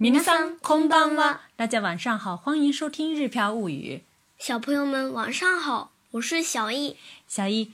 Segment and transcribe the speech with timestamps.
[0.00, 3.96] 明桑空当了，大家晚上好，欢迎收听《日飘物语》。
[4.40, 6.94] 小朋友们晚上好，我是小易。
[7.26, 7.72] 小易，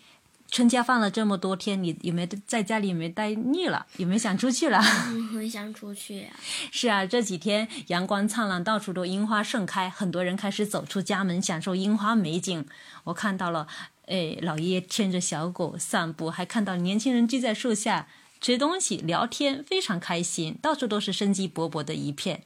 [0.50, 3.84] 春节放了这么多天，你有没有在家里有没有待腻了？
[3.98, 4.80] 有没有想出去了？
[4.80, 6.28] 很想出去呀。
[6.72, 12.64] 是啊，这几天阳光灿烂，到处都樱花盛开，很多人开始走出家门，享受樱花美景。
[13.04, 13.68] 我看到了，
[14.06, 18.08] 哎，老爷爷牵着小狗散步，还看到年轻人聚在树下。
[18.44, 22.42] 吃东西、聊天，非常开心，到处都是生机勃勃的一片。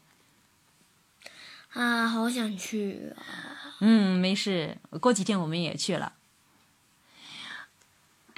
[1.72, 3.74] 啊，好想去啊！
[3.80, 6.12] 嗯，没事，过几天我们也去了。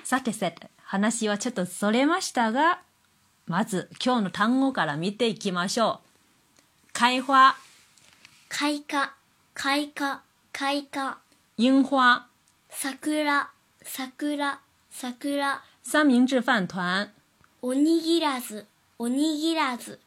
[0.03, 0.97] さてさて、話
[1.29, 2.79] はちょっとそれましたが、
[3.47, 5.99] まず今日の単語から見ていきましょう。
[6.95, 7.57] 開花、
[8.49, 9.13] 開花、
[9.53, 10.23] 開花、
[10.55, 11.19] 開花。
[11.59, 12.27] 樱花、
[12.71, 13.51] 桜、
[13.85, 15.61] 桜、桜。
[15.83, 17.13] 三明治饭团。
[17.63, 18.65] おにぎらず，
[18.99, 20.01] おにぎらず，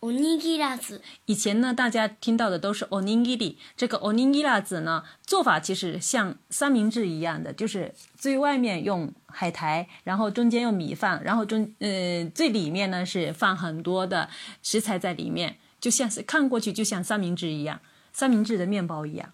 [0.00, 1.00] おにぎらず。
[1.26, 3.58] 以前呢，大家听到的都是おにぎり。
[3.76, 14.30] 这个おにぎらず呢，做法其实像三明治一样的，就是最外面用海苔，然后中间用米饭，然后中呃最里面呢是放很多的
[14.62, 17.80] 食材在里面，就像是看过去就像三明治一样，
[18.12, 19.32] 三明治的面包一样。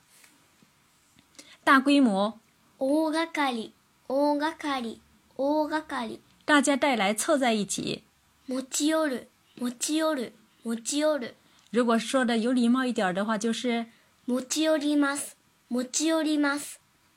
[1.63, 2.41] 大规模。
[2.79, 3.73] 大 g a k a r i
[4.07, 8.05] o g a k a 大家带来凑在一起。
[8.47, 9.27] 持ち寄る、
[9.59, 11.35] 持ち寄る、持ち寄る。
[11.73, 13.87] 如果说的有礼貌一点的话，就是
[14.27, 15.33] 持ち寄ります、
[15.69, 16.77] 持ち寄ります、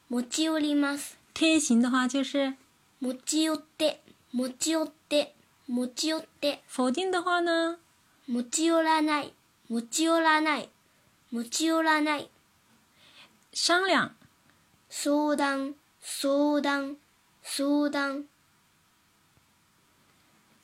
[0.09, 1.13] 持ち寄ります。
[1.31, 2.55] 天晴的话就是
[2.99, 3.99] 持ち寄って、
[4.33, 5.33] 持ち寄って、
[5.67, 6.61] 持ち寄って。
[6.67, 7.77] 否定的话呢？
[8.27, 9.31] 持ち寄らない、
[9.69, 10.69] 持ち寄らない、
[11.31, 12.27] 持ち寄らない。
[13.53, 14.09] 商量。
[14.89, 16.97] 相談、相談、
[17.43, 18.28] 相談。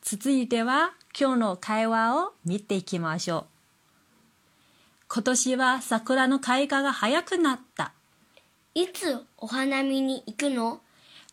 [0.08, 3.45] 続いては今日の会話を見ていきましょう。
[5.09, 7.92] 今年は桜の開花が早くなった。
[8.76, 10.80] いつお花見に行くの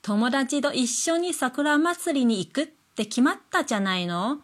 [0.00, 2.66] 友達と一緒に桜祭りに行くっ
[2.96, 4.38] て決まったじゃないの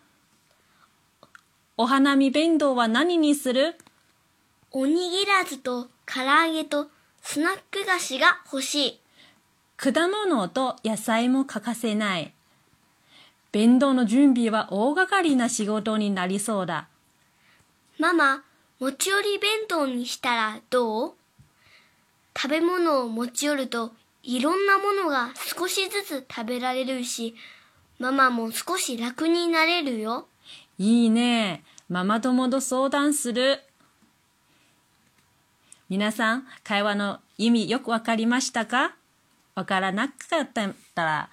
[1.79, 3.77] お花見弁当は何にする
[4.73, 6.89] おにぎらずと唐揚げと
[7.23, 9.01] スナック菓子が欲しい。
[9.79, 12.35] 果物と野菜も欠かせない。
[13.51, 16.89] 弁当の準備は大掛かりな仕事になりそうだ。
[17.99, 18.43] ママ、
[18.79, 21.13] 持ち寄り弁当にしたらどう
[22.37, 23.93] 食べ物を持ち寄ると
[24.23, 27.35] いろんなものが少しずつ食べられるし、
[27.99, 30.29] ママも少し楽になれるよ。
[30.79, 31.65] いいね。
[31.89, 33.63] ママ友と相談する。
[35.89, 38.95] 皆さん、会話の意味よくわかりましたか
[39.55, 40.69] わからなかった
[41.03, 41.31] ら、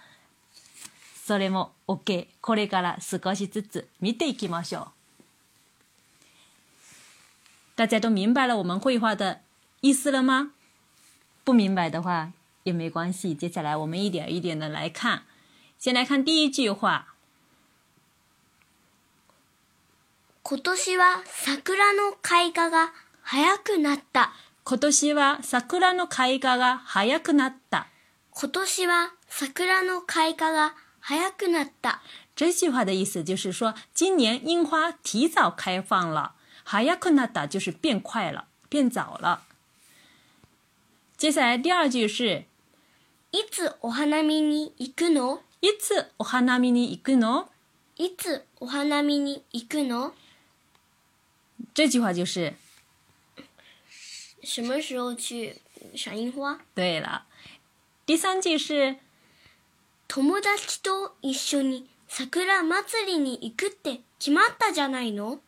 [1.25, 2.27] それも OK。
[2.39, 4.85] これから少しずつ見ていきましょう。
[7.75, 9.39] 大家都明白了我们绘画的
[9.81, 10.51] 意思了吗？
[11.43, 12.31] 不明白的话
[12.63, 15.23] 也没关系，接下来我们一点一点的来看。
[15.79, 17.15] 先来看第一句话。
[20.43, 22.93] 今年は桜の開花が
[23.23, 24.31] 早くなった。
[24.63, 27.87] 今年は桜の開花が早くなった。
[28.31, 30.84] 今年は桜の開花が早くなった
[38.89, 39.43] 早了。
[41.17, 42.43] 接下来第二句是，
[43.31, 45.41] いつお花見に行くの？
[45.61, 47.49] いつお花見に行くの？
[47.97, 50.13] いつお花見に行くの？
[51.73, 52.53] 这句话就是
[54.43, 55.61] 什么时候去
[55.95, 56.59] 赏樱花？
[56.75, 57.25] 对了，
[58.05, 58.97] 第三句是。
[60.07, 65.39] 友達と一緒に桜祭りに行くって決まったじゃないの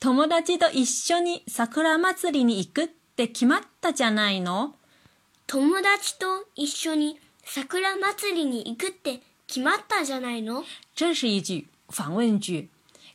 [0.00, 4.74] 友達と一緒に桜祭りに行くって決まったじゃないの
[5.46, 10.64] 友達と一緒に桜祭りに行くって決まったじゃないの
[10.94, 12.68] 这是一句反问句。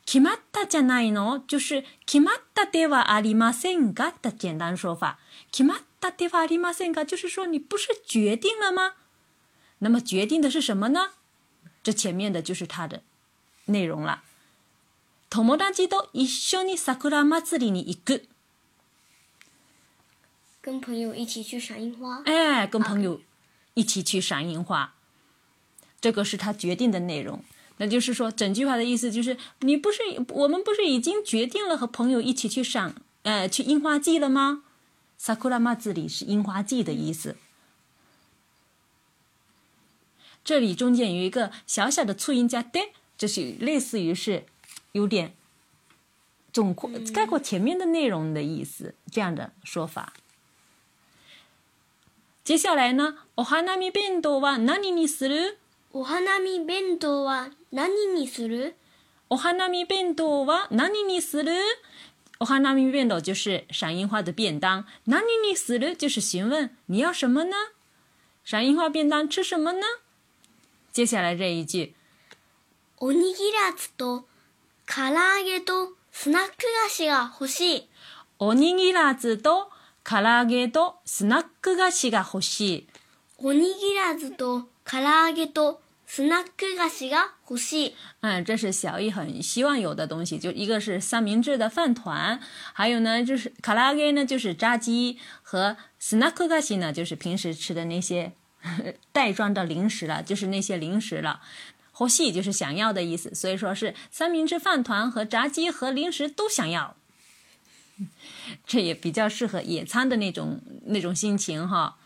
[0.06, 5.16] 決まったじゃないの就是決まったではありませんが的简单说法。
[5.52, 8.94] 決まったではありませんが就是说你不是决定了吗
[9.80, 11.12] 那么决定的是什么呢？
[11.84, 13.04] 这前面的就是它的
[13.66, 14.24] 内容了。
[15.30, 18.22] 同末当季多以小尼萨库拉玛一个。
[20.62, 22.22] 跟朋友一起去赏樱花。
[22.26, 23.22] 哎，跟朋友
[23.76, 24.96] 一起去赏樱花，
[26.02, 27.44] 这个是他决定的内容。
[27.80, 34.64] 那就是说，整句话的意思就是，你不是我们不是已经决定了和朋友一起去赏，哎，去樱花季了吗？
[35.18, 37.38] 萨库拉玛这里是樱花季的意思。
[40.48, 44.46] 这里中间有一个小小的促音加 d 就是类似于是
[44.94, 45.34] 有点
[46.54, 50.14] 总括概括前面的内容的意思这样的说法。
[52.46, 53.16] 接下来呢？
[53.36, 55.58] おはなみ弁当は何にする？
[55.92, 58.76] おはなみ弁当は何にする？
[59.28, 61.56] おはなみ弁当は何にする？
[62.40, 67.56] おはなみ弁当就是赏樱花的便当，何にする就是询问你要什么呢？
[68.46, 69.82] 赏樱花便当吃什么呢？
[70.98, 71.94] 接下来这一句，
[72.98, 74.24] おにぎらずと
[74.88, 77.90] 唐揚げとスナック菓子が欲しい。
[78.40, 79.70] おにぎらずと
[80.04, 82.88] 唐揚げとスナック菓子が欲しい。
[83.38, 87.94] おにぎらずと唐揚げとスナック菓子が欲しい。
[88.22, 92.40] 嗯，这是小易很希望有的东西，就一个是三明治的饭团，
[92.74, 98.34] 还有呢就是卡拉阿呢就是炸鸡和斯纳克菓子呢就是平时吃的那些。
[99.14, 101.42] 袋 装的零食了，就是那些零食了。
[102.00, 106.96] 欲し就是想要的意思，所以说是三明治、饭团和炸鸡和零食都想要。
[108.68, 111.98] 这也比较适合野餐的那种那种心情哈。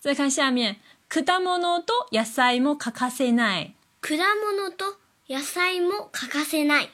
[0.00, 0.76] 再看下面，
[1.10, 3.72] 果物と野菜も欠かせない。
[4.00, 4.96] 果物と
[5.28, 6.90] 野菜も欠かせない。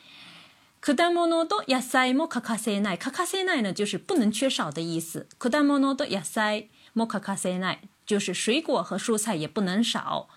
[0.81, 2.99] 果物と野菜も欠かせない。
[2.99, 5.29] 欠かせない呢，就是不能缺少的意思。
[5.38, 7.79] 果物と野菜も欠かせない。
[8.06, 10.29] 就是水果和蔬菜也不能少。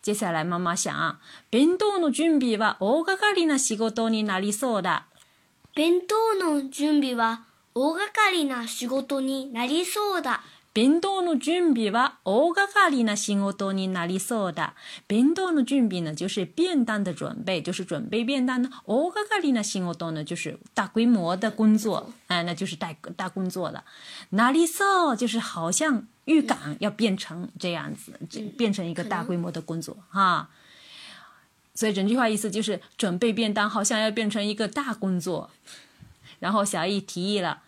[0.00, 1.18] 接下来，妈妈想，
[1.50, 5.04] 弁当の準備は大掛かりな仕事になりそうだ。
[5.74, 10.42] 弁当の準備は大掛かりな仕事になりそうだ。
[10.74, 11.90] 弁当の準備
[16.02, 18.68] 呢，就是便当的准备，就是准备便当呢。
[18.84, 23.84] 大掛かりな仕事呢，就是大规模的工作，哎，那就是大大工作了。
[24.32, 26.08] なりそう就是好像。
[26.24, 28.12] 预感要变成这样子，
[28.56, 30.48] 变成一个大规模的工作哈。
[31.74, 35.50] 所以整句话意思就是准备便当，好像要变成一个大工作。
[36.38, 37.62] 然后小易提议了：“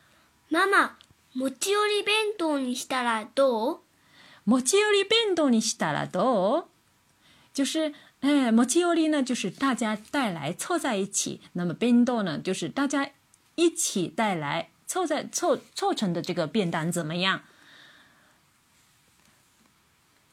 [0.48, 0.96] 妈妈，
[1.34, 3.78] 持ち寄り弁当にしたらどう？
[4.46, 6.64] 持ち寄り弁当にしたらどう？
[7.52, 13.10] 就是哎，持ち寄り呢，就是大家带来凑在一起；那么便当呢，就是大家
[13.56, 17.42] 一起带来凑在凑凑成的这个便当怎么样？”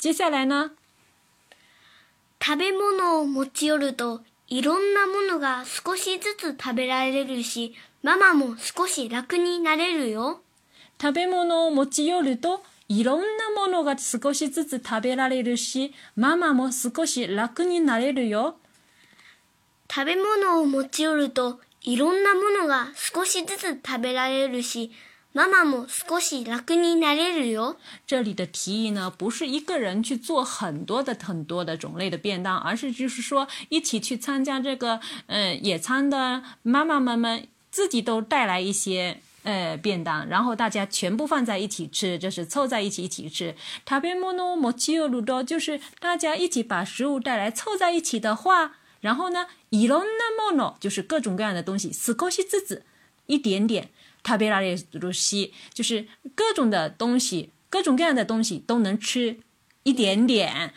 [0.04, 0.72] 接下来呢？
[2.42, 4.20] 食べ物を持ち寄ると
[4.50, 10.42] いろんなものが少しずつ食べられるし、ママも少し楽になれるよ。
[11.02, 18.58] 食べ物を持ち寄るといろんなものが少しずつ食べられるし、ママも少し楽になれるよ。
[19.90, 24.92] 食べ物を持ち寄るといろんなものが少しずつ食べられるし、
[25.36, 27.78] 妈妈们，少し楽になれるよ。
[28.06, 43.56] 这里的提议呢，不是一个人去做很多的很多的种类的便当，而是就是说一起去参加这个嗯野餐的妈妈们们自己都带来一些呃便当，然后大家全部放在一起吃，就是凑在一起一起吃。
[43.90, 52.84] 食べ物の持ち物多就是大家一起把食物带来凑在一起的话，然后呢，いろいろな物就是各种各样的东西，少しずつ
[53.26, 53.90] 一点点。
[54.24, 59.38] 塔贝拉列鲁西，就是各种的东西，各种各样的东西都能吃
[59.84, 60.74] 一点点。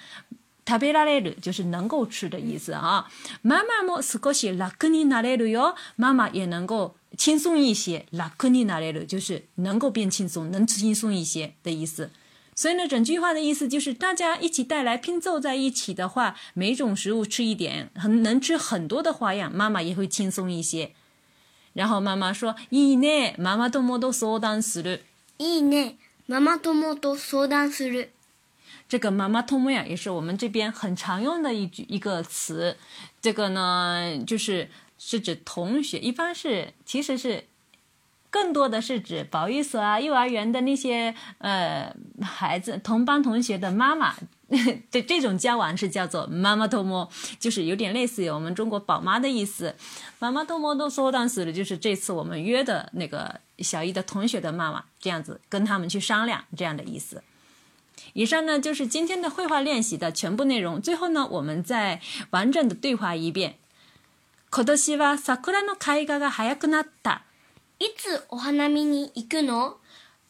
[0.65, 3.09] 塔贝拉列鲁就是能够吃的意思啊。
[3.43, 8.05] 妈妈么少し楽拉な尼るよ，哟，妈妈也能够轻松一些。
[8.11, 12.11] 拉に尼れる就是能够变轻松，能轻松一些的意思。
[12.57, 20.93] 所以呢，整句话的意思就是，大家一起带来拼凑在一起的话，每种食物吃一点，很能吃很多的花样，妈妈也会轻松一些。
[21.77, 23.35] 然后妈妈说，いいね。
[23.37, 25.05] ママともと相談する。
[25.39, 25.99] いいね。
[26.27, 28.09] ママともと相談する。
[28.89, 32.77] 这个妈妈と呀，也是我们这边很常用的一句一个词。
[33.21, 37.45] 这个呢，就是是指同学，一般是，其实是
[38.31, 44.15] 更多的是指保育所啊、幼儿园的那些呃孩子同班同学的妈妈。
[44.91, 47.09] 对这种交往是叫做“妈妈偷摸”，
[47.41, 49.75] 就是有点类似于我们中国宝妈的意思。
[50.21, 57.23] “妈妈偷摸”都说当时的就是这次我们约的那个小伊的同学的妈妈，这样子跟他们去商量这样的意思。
[58.13, 60.81] 以上呢就是今天的绘画练习的全部内容。
[60.81, 62.01] 最后呢，我们再
[62.31, 63.59] 完整的对话一遍。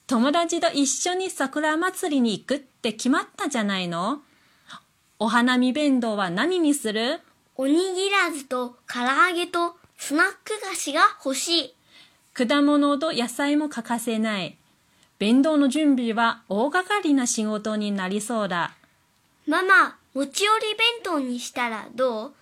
[0.09, 4.21] 友達と一緒に桜祭りに行くって決まったじゃないの
[5.19, 7.21] お花見弁当は何にする
[7.57, 11.75] おにぎらずと唐揚げとスナック菓子が欲しい。
[12.35, 14.57] 果物と野菜も欠かせない。
[15.19, 18.75] 弁当の準備は大掛かりな仕事になりそうだ。
[19.49, 22.33] ママ、持ち寄り弁当にしたらどう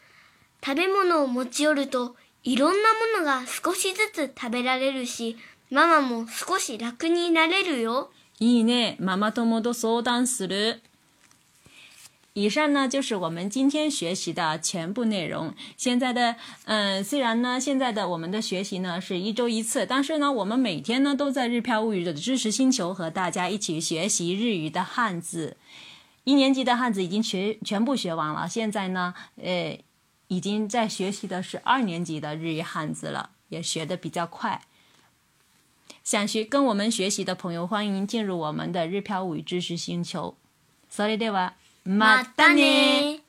[0.63, 5.39] 食べ物を持ち寄るといろんなものが少しずつ食べられるし、
[5.71, 8.11] ママも少し楽になれるよ。
[8.39, 8.97] いいね。
[9.01, 10.83] ママと相談する。
[12.35, 15.55] 以上呢，就是我们今天学习的全部内容。
[15.79, 25.57] 现在的，嗯，虽然呢，现在的我们的学习呢是一周一次，但是呢，我们每天呢都在日漂物语的知识星球和大家一起学习日语的汉字。
[26.25, 29.79] 一年级的汉字已经学全部学完了，现在呢，呃，
[30.29, 34.61] 已经在学习的是二年级的日语汉字了，也学的比较快。
[36.05, 40.37] 想学跟我们学习的朋友，欢迎进入我们的日漂舞与知识星球。
[40.91, 41.55] Sorry，对吧？
[41.83, 43.24] 马的呢？